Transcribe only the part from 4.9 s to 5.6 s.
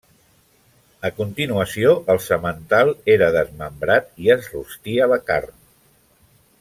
la carn.